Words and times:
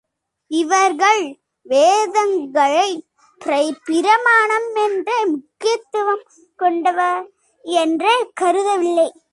இவர்கள் 0.47 1.39
வேதங்களைப் 1.69 3.05
பிரமாணம் 3.85 4.75
என்றே, 4.75 5.25
முக்கியத்துவம் 5.25 6.23
கொண்டவையென்றே 6.59 8.29
கருதவில்லை. 8.41 9.11